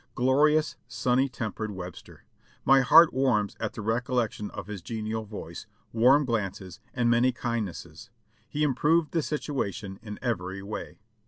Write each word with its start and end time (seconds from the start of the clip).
Glorious, 0.15 0.77
sunny 0.87 1.29
tempered 1.29 1.69
Webster! 1.69 2.23
my 2.65 2.81
heart 2.81 3.13
warms 3.13 3.55
at 3.59 3.73
the 3.73 3.83
recollection 3.83 4.49
of 4.49 4.65
his 4.65 4.81
genial 4.81 5.25
voice, 5.25 5.67
warm 5.93 6.25
glances 6.25 6.79
and 6.91 7.07
many 7.07 7.31
kindnesses; 7.31 8.09
he 8.49 8.63
improved 8.63 9.11
the 9.11 9.21
situation 9.21 9.99
in 10.01 10.17
every 10.23 10.63
way. 10.63 11.01